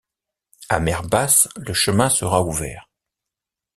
[0.69, 2.89] À mer basse, le chemin sera ouvert.